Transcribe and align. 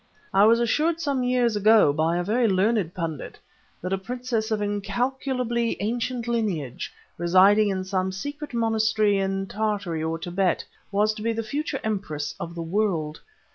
I 0.33 0.45
was 0.45 0.59
assured 0.59 0.99
some 0.99 1.21
years 1.21 1.55
ago, 1.55 1.93
by 1.93 2.17
a 2.17 2.23
very 2.23 2.47
learned 2.47 2.95
pundit, 2.95 3.37
that 3.83 3.93
a 3.93 3.99
princess 3.99 4.49
of 4.49 4.59
incalculably 4.59 5.77
ancient 5.79 6.27
lineage, 6.27 6.91
residing 7.19 7.69
in 7.69 7.83
some 7.83 8.11
secret 8.11 8.51
monastery 8.51 9.19
in 9.19 9.45
Tartary 9.45 10.01
or 10.01 10.17
Tibet, 10.17 10.65
was 10.91 11.13
to 11.13 11.21
be 11.21 11.33
the 11.33 11.43
future 11.43 11.79
empress 11.83 12.33
of 12.39 12.55
the 12.55 12.63
world. 12.63 13.19